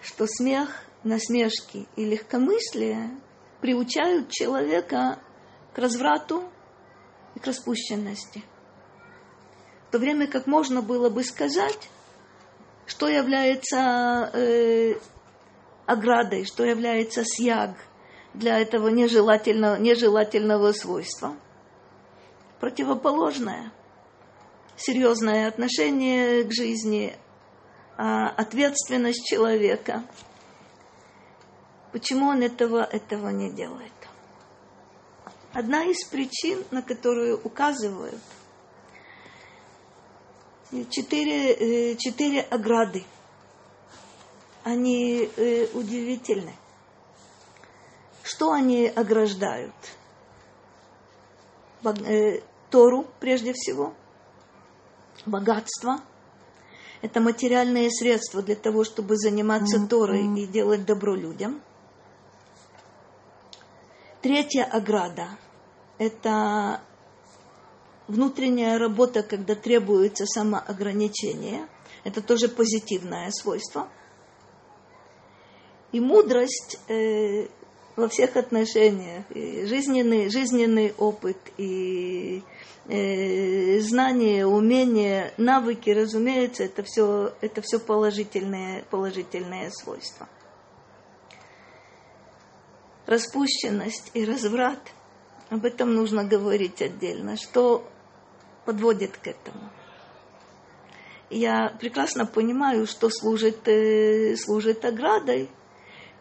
[0.00, 3.10] что смех, насмешки и легкомыслие
[3.60, 5.18] приучают человека
[5.74, 6.44] к разврату
[7.34, 8.42] и к распущенности.
[9.92, 11.90] То время как можно было бы сказать,
[12.86, 14.94] что является э,
[15.84, 17.76] оградой, что является сьяг
[18.32, 21.36] для этого нежелательного, нежелательного свойства.
[22.58, 23.70] Противоположное–
[24.78, 27.14] серьезное отношение к жизни,
[27.98, 30.04] а, ответственность человека.
[31.92, 33.92] Почему он этого, этого не делает?
[35.52, 38.18] Одна из причин, на которую указывают
[40.90, 43.04] четыре, э, четыре ограды,
[44.64, 46.54] они э, удивительны.
[48.22, 49.74] Что они ограждают?
[51.84, 53.94] Э, Тору, прежде всего–
[55.26, 56.00] богатство.
[57.00, 59.88] Это материальные средства для того, чтобы заниматься mm-hmm.
[59.88, 61.60] Торой и делать добро людям.
[64.20, 65.28] Третья ограда–
[65.98, 66.80] это
[68.12, 71.66] внутренняя работа, когда требуется самоограничение.
[72.04, 73.88] Это тоже позитивное свойство.
[75.92, 77.48] И мудрость э,
[77.96, 82.42] во всех отношениях, и жизненный, жизненный опыт, и
[82.88, 90.28] э, знания, умения, навыки, разумеется, это все, это все положительные, положительные свойства.
[93.06, 94.80] Распущенность и разврат,
[95.50, 97.86] об этом нужно говорить отдельно, что
[98.64, 99.70] подводит к этому.
[101.30, 105.48] Я прекрасно понимаю, что служит, э, служит оградой–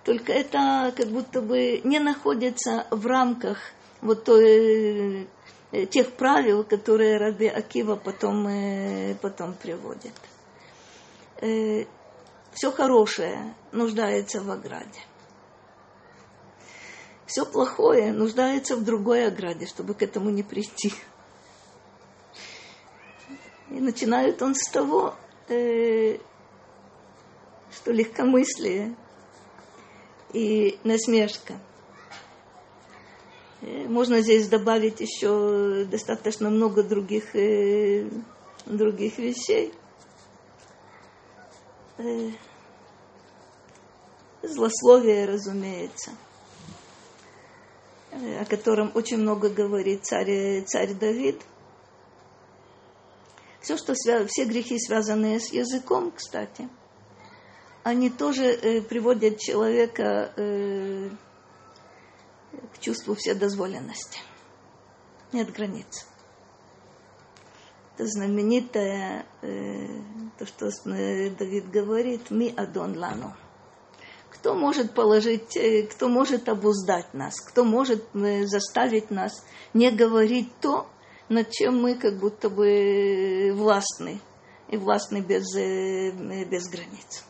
[0.04, 3.60] только это как будто бы не находится в рамках
[4.01, 5.27] вот той,
[5.71, 10.13] э, тех правил, которые Раби Акива потом, э, потом приводит.
[12.54, 14.99] Все хорошее нуждается в ограде.
[17.25, 20.93] Все плохое нуждается в другой ограде, чтобы к этому не прийти.
[23.72, 25.16] И начинает он с того,
[25.48, 26.18] э,
[27.72, 28.96] что легкомыслие
[30.34, 31.54] и насмешка.
[33.62, 38.10] Э, можно здесь добавить еще достаточно много других, э,
[38.66, 39.74] других вещей.
[41.98, 42.32] Э,
[44.44, 46.12] злословие, разумеется,
[48.12, 51.40] о котором очень много говорит царь, царь Давид.
[53.62, 54.26] Все, что свя...
[54.28, 56.67] все грехи, связанные с языком, кстати,
[57.84, 61.10] они тоже э, приводят человека э,
[62.74, 64.19] к чувству вседозволенности.
[65.32, 66.08] Нет границ.
[67.95, 69.88] Это знаменитое, э,
[70.39, 73.36] то, что э, Давид говорит, «Ми адон лану».
[74.32, 80.50] Кто может положить, э, кто может обуздать нас, кто может э, заставить нас не говорить
[80.62, 80.88] то,
[81.32, 84.20] над чем мы как будто бы властны,
[84.67, 86.12] и властны без, э,
[86.46, 87.24] без границ.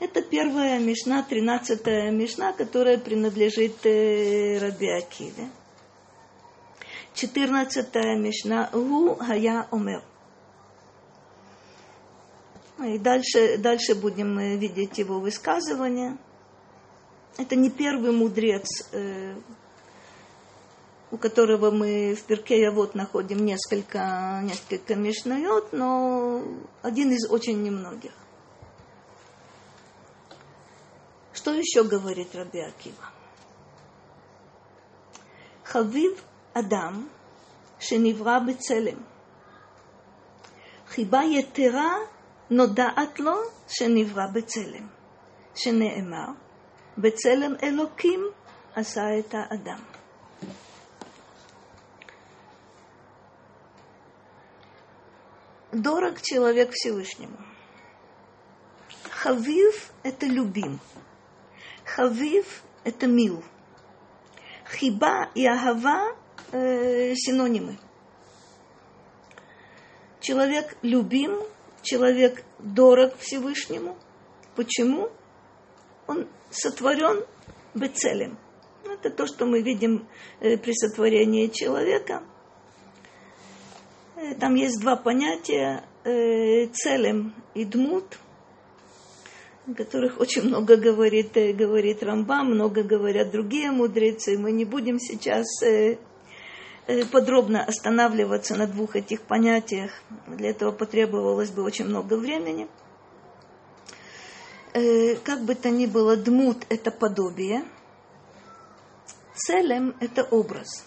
[0.00, 5.50] Это первая мишна, тринадцатая мишна, которая принадлежит Раби Акиве.
[7.14, 10.02] Четырнадцатая мишна Гу Хая Омер.
[12.84, 16.16] И дальше, дальше будем э, видеть его высказывание.
[17.38, 19.36] Это не первый мудрец, э,
[21.11, 26.43] у которого мы в Перке вот находим несколько, несколько мишнает, но
[26.81, 28.11] один из очень немногих.
[31.33, 33.11] Что еще говорит Раби Акива?
[35.63, 36.23] Хавив
[36.53, 37.09] Адам,
[37.79, 38.97] שנברא בצלם.
[40.87, 41.95] חיבה יתרה
[42.49, 43.35] נודעת לו
[43.67, 44.87] שנברא בצלם,
[45.55, 46.27] שנאמר,
[46.97, 48.29] בצלם אלוקים
[48.75, 49.88] עשה את האדם.
[55.72, 57.36] Дорог человек Всевышнему.
[59.10, 60.80] Хавив– это любим.
[61.84, 63.44] Хавив– это мил.
[64.72, 66.16] Хиба и Ахава
[66.52, 67.78] э,– синонимы.
[70.20, 71.40] Человек любим,
[71.82, 73.96] человек дорог Всевышнему.
[74.56, 75.10] Почему?
[76.06, 77.24] Он сотворен
[77.74, 78.38] бецелем.
[78.84, 80.08] Это то, что мы видим
[80.40, 82.24] э, при сотворении человека.
[84.20, 88.18] Э, там есть два понятия э, целем и дмут,
[89.66, 94.38] о которых очень много говорит, говорит Рамбам, много говорят другие мудрецы.
[94.38, 95.46] Мы не будем сейчас
[96.90, 99.92] Э, подробно останавливаться на двух этих понятиях.
[100.26, 102.66] Для этого потребовалось бы очень много времени.
[104.74, 107.64] Э, как бы то ни было, дмут– это подобие,
[109.34, 110.84] целем– это образ.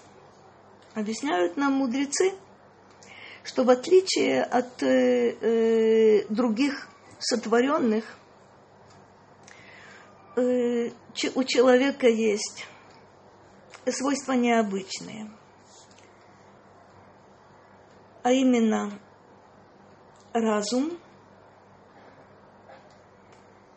[0.94, 2.34] Объясняют нам мудрецы,
[3.44, 6.88] что в отличие от э, других
[7.20, 8.06] сотворенных,
[10.36, 12.66] у человека есть
[13.86, 15.30] свойства необычные–
[18.24, 18.98] а именно
[20.32, 20.98] разум,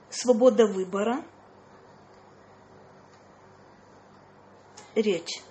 [0.08, 1.24] свобода выбора,
[4.94, 5.42] речь.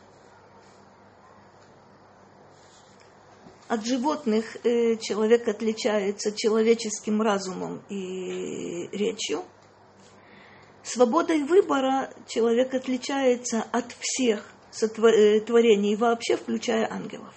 [3.68, 9.44] От животных э, человек отличается человеческим разумом и речью.
[10.84, 17.34] Свободой выбора человек отличается от всех э, творений вообще, включая ангелов.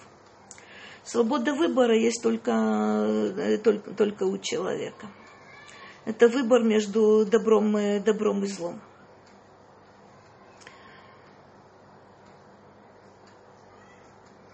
[1.03, 5.07] Свобода выбора есть только, э, только, только у человека.
[6.05, 8.79] Это выбор между добром, и, добром и злом.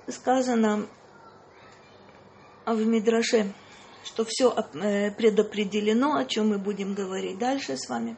[0.07, 0.87] Сказано
[2.73, 3.53] в Мидраше,
[4.03, 8.17] что все э, предопределено, о чем мы будем говорить дальше с вами.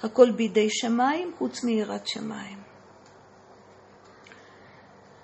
[0.00, 2.64] Аколь бидей шамаем, хуцми шамаем.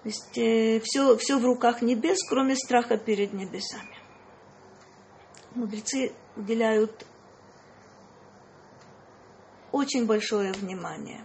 [0.02, 3.96] То есть э, все, все в руках небес, кроме страха перед небесами.
[5.54, 7.06] Мудрецы уделяют
[9.72, 11.24] очень большое внимание.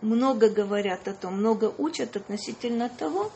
[0.00, 3.30] Много говорят о том, много учат относительно того,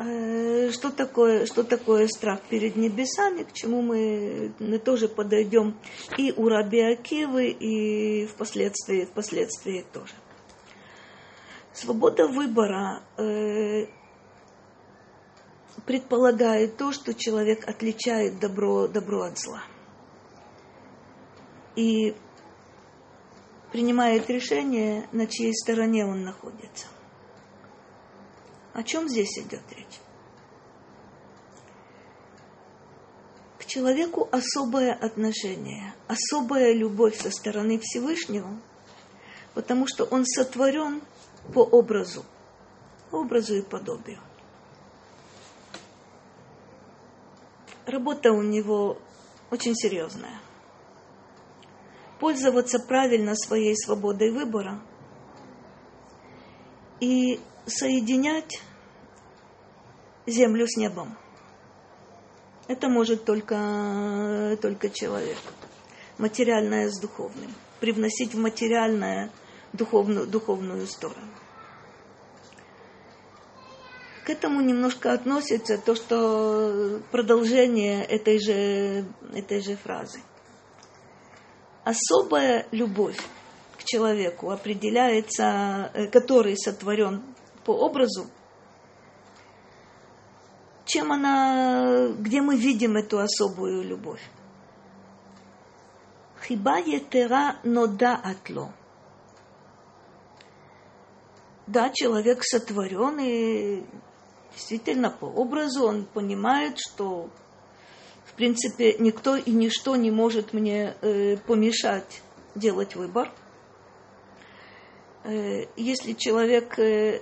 [0.00, 5.76] что такое, что такое страх перед небесами, к чему мы, мы тоже подойдем
[6.16, 10.14] и у Раби Акивы, и впоследствии, впоследствии тоже.
[11.74, 13.86] Свобода выбора э,
[15.84, 19.62] предполагает то, что человек отличает добро, добро от зла.
[21.76, 22.14] И
[23.70, 26.86] принимает решение, на чьей стороне он находится.
[28.72, 30.00] О чем здесь идет речь?
[33.70, 38.48] человеку особое отношение, особая любовь со стороны Всевышнего,
[39.54, 41.00] потому что он сотворен
[41.54, 42.24] по образу,
[43.12, 44.18] образу и подобию.
[47.86, 48.98] Работа у него
[49.52, 50.40] очень серьезная.
[52.18, 54.80] Пользоваться правильно своей свободой выбора
[56.98, 58.60] и соединять
[60.26, 61.16] землю с небом.
[62.68, 65.38] Это может только, только человек.
[66.18, 67.52] Материальное с духовным.
[67.80, 69.30] Привносить в материальное
[69.72, 71.26] духовную, духовную сторону.
[74.24, 79.04] К этому немножко относится то, что продолжение этой же,
[79.34, 80.20] этой же фразы.
[81.84, 83.18] Особая любовь
[83.78, 87.22] к человеку определяется, э, который сотворен
[87.70, 88.26] по образу
[90.86, 94.20] чем она, где мы видим эту особую любовь.
[96.42, 98.72] Хиба етера нода атло.
[101.68, 103.84] Да, человек сотворен, и
[104.52, 107.30] действительно по образу он понимает, что
[108.24, 112.22] в принципе никто и ничто не может мне э, помешать
[112.56, 113.30] делать выбор.
[115.22, 117.20] Э, если человек э,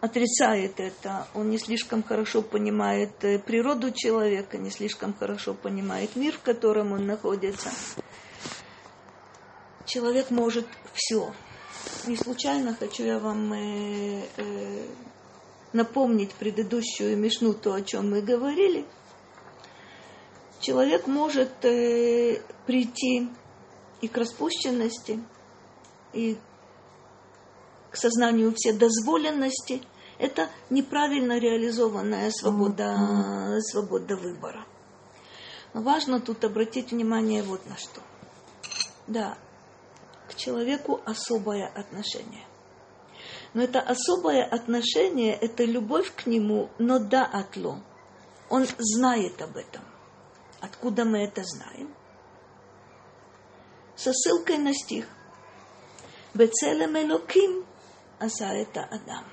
[0.00, 6.34] отрицает это, он не слишком хорошо понимает э, природу человека, не слишком хорошо понимает мир,
[6.34, 7.70] в котором он находится.
[9.86, 11.32] Человек может все.
[12.06, 14.86] Не случайно хочу я вам э, э,
[15.72, 18.84] напомнить предыдущую мишну, то, о чем мы говорили.
[20.60, 23.28] Человек может э, прийти
[24.00, 25.20] и к распущенности,
[26.12, 26.36] и
[27.98, 29.82] сознанию вседозволенности,
[30.18, 34.64] это неправильно реализованная свобода, свобода выбора.
[35.74, 38.00] Но важно тут обратить внимание вот на что.
[39.06, 39.38] Да,
[40.28, 42.44] к человеку особое отношение.
[43.54, 47.80] Но это особое отношение, это любовь к нему, но да отло.
[48.50, 49.82] Он знает об этом.
[50.60, 51.94] Откуда мы это знаем?
[53.96, 55.06] Со ссылкой на стих.
[56.34, 57.67] Бецелем Элоким
[58.18, 59.24] аса это Адам.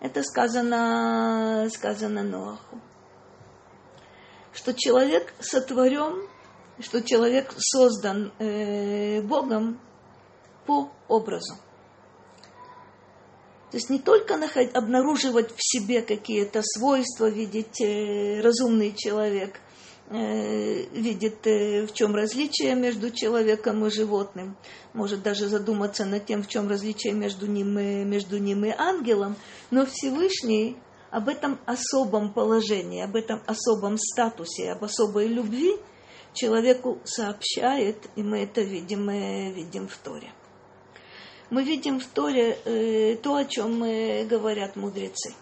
[0.00, 2.80] Это сказано, сказано Ноаху.
[4.52, 6.28] Что человек сотворен,
[6.80, 9.80] что человек создан э, Богом
[10.66, 11.54] по образу.
[13.70, 19.60] То есть не только наход, обнаруживать в себе какие-то свойства, видеть э, разумный человек,
[20.10, 24.56] видит, э, в чем различие между человеком и животным,
[24.94, 29.36] может даже задуматься над тем, в чем различие между ним и, между ним и ангелом,
[29.70, 30.76] но Всевышний
[31.10, 35.76] об этом особом положении, об этом особом статусе, об особой любви
[36.32, 40.32] человеку сообщает, и мы это видим, мы видим в Торе.
[41.50, 43.80] Мы видим в Торе э, то, о чем
[44.26, 45.34] говорят мудрецы.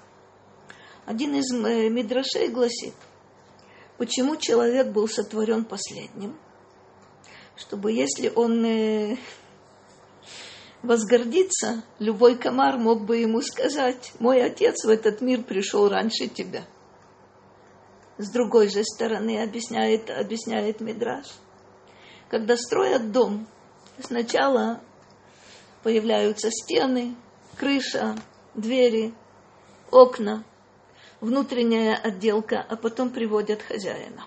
[1.04, 2.94] Один из мидрашей гласит–
[3.98, 6.38] Почему человек был сотворен последним?
[7.56, 9.16] Чтобы если он э,
[10.82, 16.66] возгордится, любой комар мог бы ему сказать, мой отец в этот мир пришел раньше тебя.
[18.18, 21.26] С другой же стороны, объясняет, объясняет Мидраш,
[22.28, 23.46] когда строят дом,
[23.98, 24.82] сначала
[25.82, 27.16] появляются стены,
[27.56, 28.16] крыша,
[28.54, 29.14] двери,
[29.90, 30.44] окна–
[31.20, 34.26] внутренняя отделка, а потом приводят хозяина.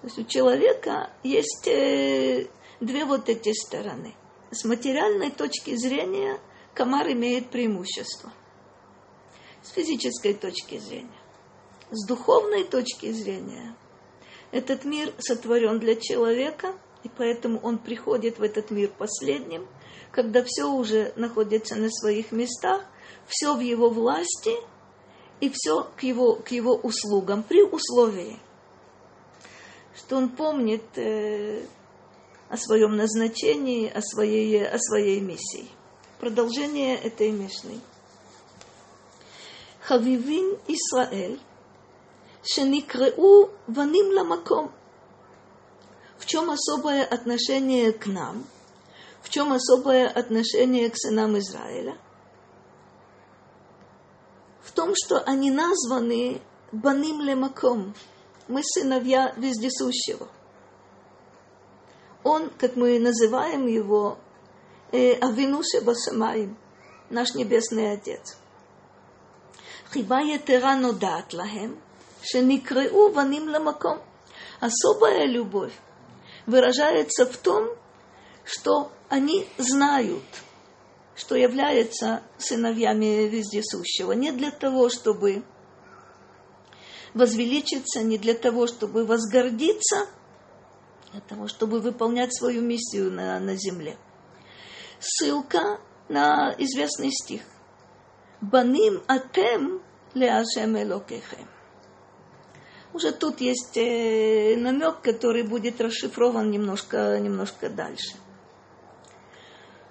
[0.00, 2.46] То есть у человека есть э,
[2.80, 4.14] две вот эти стороны.
[4.50, 6.38] С материальной точки зрения
[6.74, 8.32] комар имеет преимущество.
[9.62, 11.10] С физической точки зрения.
[11.90, 13.74] С духовной точки зрения
[14.52, 19.66] этот мир сотворен для человека, и поэтому он приходит в этот мир последним,
[20.12, 22.84] когда все уже находится на своих местах,
[23.26, 24.52] все в его власти–
[25.40, 28.38] и все к его, к его услугам, при условии,
[29.96, 31.64] что он помнит э,
[32.48, 35.68] о своем назначении, о своей, о своей миссии.
[36.18, 37.80] Продолжение этой мишны.
[39.80, 41.40] Хавивин Исраэль,
[42.42, 44.72] шеникреу ваним ламаком.
[46.18, 48.44] В чем особое отношение к нам?
[49.22, 51.96] В чем особое отношение к сынам Израиля–
[54.68, 56.42] в том, что они названы
[56.72, 57.94] Баним Лемаком.
[58.48, 60.28] Мы сыновья вездесущего.
[62.22, 64.18] Он, как мы называем его,
[64.92, 66.58] э, Авинуше Басамаим,
[67.08, 68.36] наш небесный Отец.
[69.92, 71.80] Хиба етера нодат лахем,
[72.22, 74.02] шеникреу ваним ламаком.
[74.60, 75.72] Особая любовь
[76.44, 77.70] выражается в том,
[78.44, 80.24] что они знают,
[81.18, 85.42] что являются сыновьями вездесущего, не для того, чтобы
[87.12, 90.06] возвеличиться, не для того, чтобы возгордиться,
[91.08, 93.96] а для того, чтобы выполнять свою миссию на, на земле.
[95.00, 97.42] Ссылка на известный стих.
[98.40, 99.82] Баним атем
[100.14, 101.48] леашем элокехем.
[102.94, 108.14] Уже тут есть э, намек, который будет расшифрован немножко, немножко дальше.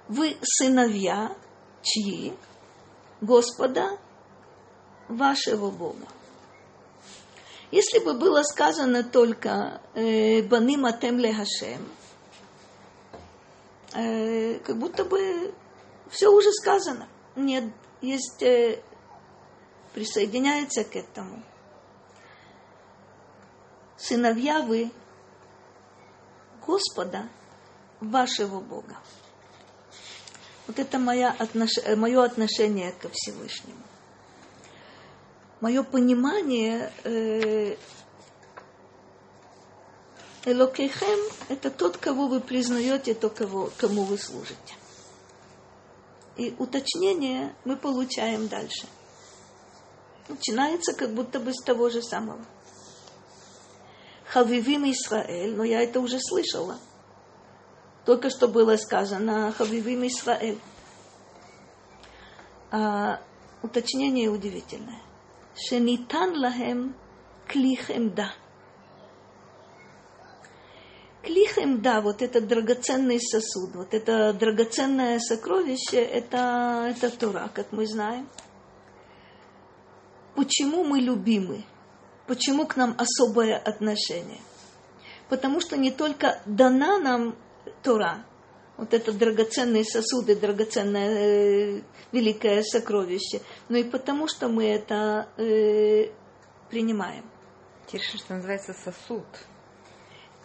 [0.07, 1.35] Вы сыновья
[1.81, 2.33] чьи?
[3.19, 3.97] Господа
[5.07, 6.05] вашего Бога.
[7.71, 11.85] Если бы было сказано только э, «Баним атем лехашем»,
[13.93, 15.53] э, как будто бы
[16.09, 17.07] все уже сказано.
[17.35, 17.65] Нет,
[18.01, 18.81] есть, э,
[19.93, 21.43] присоединяется к этому.
[23.97, 24.91] Сыновья вы
[26.65, 27.29] Господа,
[27.99, 28.97] вашего Бога.
[30.67, 31.71] Вот это моя отнош...
[31.95, 33.87] мое отношение ко Всевышнему
[35.61, 37.75] мое понимание э,
[40.45, 44.75] Элокейхем– это тот, кого вы признаете, то, кого, кому вы служите.
[46.37, 48.87] И уточнение мы получаем дальше.
[50.29, 52.45] Начинается как будто бы с того же самого.
[54.25, 56.79] Хавивим Исраэль, но я это уже слышала.
[58.07, 60.57] Только что было сказано Хабибим Исраэль.
[62.71, 63.19] А,
[63.61, 65.01] уточнение удивительное.
[65.57, 66.95] Шенитан лахем
[67.49, 68.31] клихемда.
[71.21, 78.29] Клихемда, вот этот драгоценный сосуд, вот это драгоценное сокровище, это, это Тора, как мы знаем.
[80.33, 81.65] Почему мы любимы?
[82.25, 84.39] Почему к нам особое отношение?
[85.27, 87.35] Потому что не только дана нам
[87.83, 88.25] Тора,
[88.77, 96.11] вот это драгоценные сосуды, драгоценное э, великое сокровище, но и потому, что мы это э,
[96.69, 97.29] принимаем.
[97.85, 99.25] Интересно, что называется сосуд.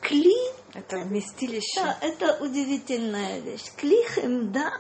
[0.01, 0.35] Кли.
[0.75, 1.81] Это вместилище.
[1.81, 3.71] Да, это удивительная вещь.
[3.77, 4.73] Клихем, да,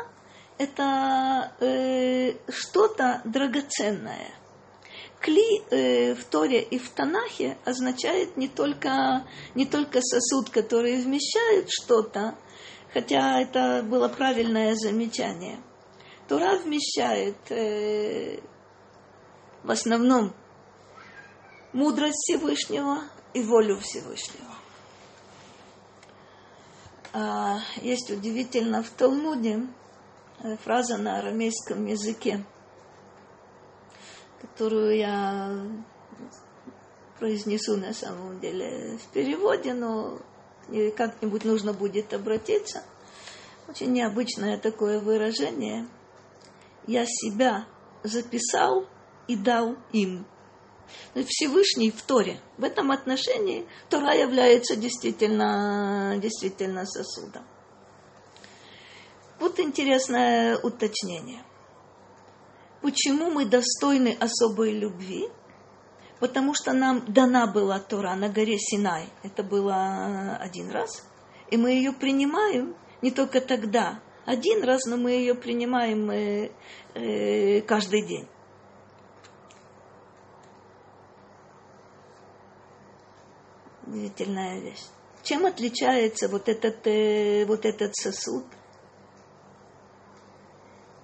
[0.59, 4.31] это э, что-то драгоценное.
[5.23, 11.69] Кли э, в Торе и в Танахе означает не только, не только сосуд, который вмещает
[11.71, 12.35] что-то,
[12.93, 15.61] хотя это было правильное замечание.
[16.29, 18.41] Тура вмещает э,
[19.63, 20.35] в основном
[21.73, 23.03] мудрость Всевышнего
[23.33, 24.57] и волю Всевышнего.
[27.13, 29.69] А, есть удивительно в Талмуде
[30.43, 32.45] э, фраза на арамейском языке,
[34.43, 35.57] которую я
[37.19, 40.19] произнесу на самом деле в переводе, но
[40.97, 42.83] как-нибудь нужно будет обратиться.
[43.69, 45.89] Очень необычное такое выражение.
[46.87, 47.67] Я себя
[48.03, 48.87] записал
[49.29, 50.27] и дал им.
[51.15, 52.41] Всевышний в Торе.
[52.59, 57.47] В этом отношении Тора является действительно, действительно сосудом.
[59.39, 61.45] Вот интересное уточнение.
[62.83, 65.29] Почему мы достойны особой любви–
[66.23, 69.09] потому что нам дана была Тора на горе Синай.
[69.25, 71.03] Это было один раз.
[71.51, 76.53] И мы ее принимаем не только тогда, один раз, но мы ее принимаем э,
[76.95, 78.29] э, каждый день.
[83.85, 84.85] Удивительная вещь.
[85.25, 88.45] Чем отличается вот этот, э, вот этот сосуд?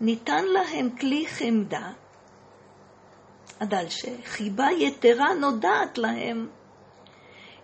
[0.01, 1.96] Лахем кли хемда–
[3.59, 4.16] а дальше?
[4.36, 6.53] Хиба етера нодат лаем.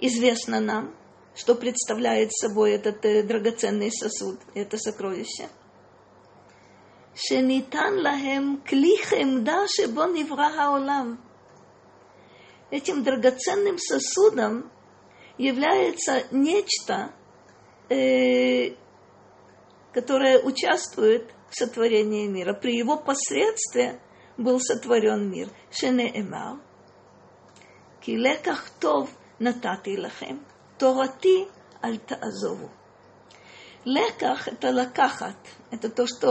[0.00, 0.94] Известно нам,
[1.36, 5.48] что представляет собой этот драгоценный сосуд, это сокровище.
[7.14, 11.20] Шенитан лахем кли хемда шебо нивра хаолам.
[12.70, 14.68] Этим драгоценным сосудом
[15.38, 17.12] является нечто,
[17.88, 18.74] э,
[19.92, 22.52] которое участвует в сотворении мира.
[22.52, 24.00] При его посредстве
[24.36, 25.48] был сотворен мир.
[25.70, 26.58] Шенеэмар,
[28.00, 30.44] ки леках тов натати лахем,
[30.78, 31.48] торати
[31.82, 32.70] аль таазову.
[33.84, 35.36] Леках– это лакахат,
[35.70, 36.30] это то, что,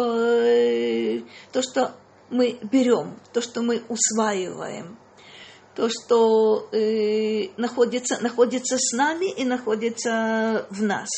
[1.51, 1.91] то, что
[2.31, 4.97] мы берем, то, что мы усваиваем,
[5.75, 11.09] то, что э, находится, находится с нами и находится в нас.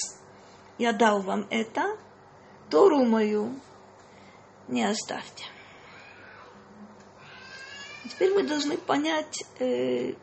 [0.78, 1.98] Я дал вам это,
[2.70, 3.56] Тору мою
[4.68, 5.46] не оставьте.
[8.10, 10.14] Теперь мы должны понять, э,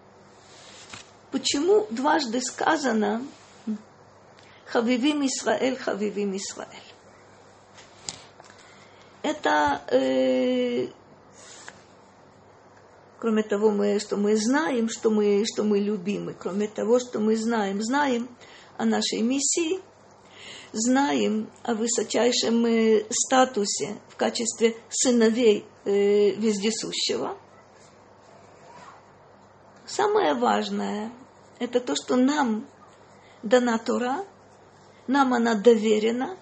[1.31, 3.25] почему дважды сказано
[4.67, 6.93] Хавивим Исраэль, Хавивим Исраэль.
[9.23, 10.89] Это, э,
[13.19, 17.37] кроме того, мы, что мы знаем, что мы, что мы любимы, кроме того, что мы
[17.37, 18.29] знаем, знаем
[18.79, 19.81] о нашей миссии,
[20.73, 27.37] знаем о высочайшем э, статусе в качестве сыновей э, вездесущего.
[29.87, 31.13] Самое важное–
[31.59, 32.67] это то, что нам
[33.43, 34.25] дана Тора,
[35.07, 36.37] нам она доверена.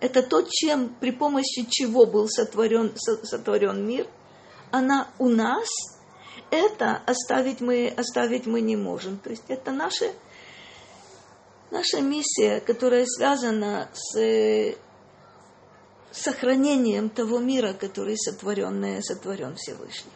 [0.00, 4.08] Это то, чем, при помощи чего был сотворен, сотворен мир.
[4.70, 5.68] Она у нас.
[6.50, 9.18] Это оставить мы, оставить мы не можем.
[9.18, 10.06] То есть это наша,
[11.70, 14.74] наша миссия, которая связана с
[16.10, 20.12] сохранением того мира, который сотворен, сотворен Всевышним.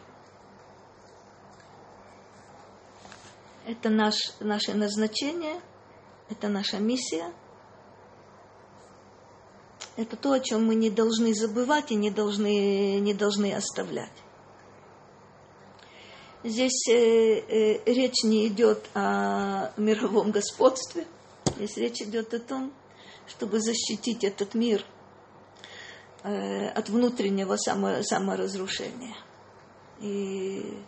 [3.67, 5.59] Это наш, наше назначение,
[6.29, 7.31] это наша миссия–
[9.97, 14.11] это то, о чем мы не должны забывать и не должны, не должны оставлять.
[16.43, 21.07] Здесь э, э, речь не идет о мировом господстве,
[21.55, 22.73] здесь речь идет о том,
[23.27, 24.85] чтобы защитить этот мир
[26.23, 29.15] э, от внутреннего само, саморазрушения.
[30.01, 30.83] И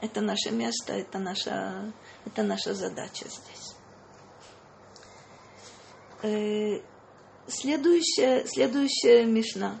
[0.00, 1.92] это наше место, это наша,
[2.24, 3.74] это наша задача здесь.
[6.22, 6.80] Э,
[7.46, 9.78] Следующая, следующая мишна,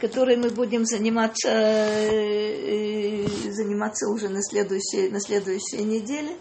[0.00, 6.38] которой мы будем заниматься, э, заниматься уже на следующей, на следующей неделе,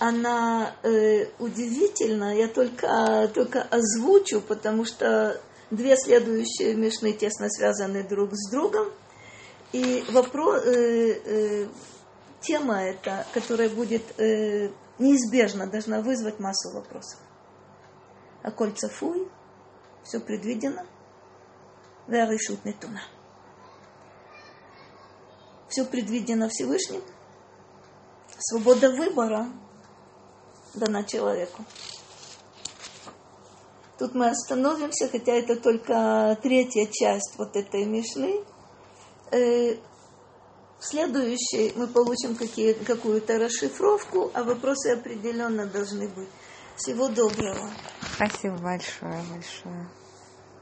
[0.00, 5.38] она э, удивительна, я только, только озвучу, потому что
[5.70, 8.90] две следующие мишны тесно связаны друг с другом.
[9.72, 11.68] И вопрос, э, э,
[12.40, 17.20] тема эта, которая будет э, неизбежно, должна вызвать массу вопросов.
[18.42, 19.28] А кольца фуй,
[20.02, 20.86] все предвидено,
[22.08, 23.02] решут не туна.
[25.68, 27.02] Все предвидено Всевышним,
[28.38, 29.46] свобода выбора
[30.74, 31.64] дана человеку.
[33.98, 38.42] Тут мы остановимся, хотя это только третья часть вот этой мишны.
[39.30, 46.28] Э, в следующей мы получим какие, какую-то расшифровку, а вопросы определенно должны быть.
[46.76, 47.70] Всего доброго.
[48.16, 49.99] Спасибо большое, большое.